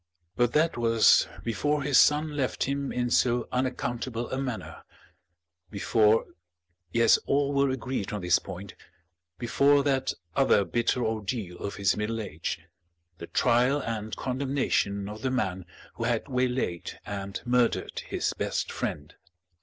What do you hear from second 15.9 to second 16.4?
who had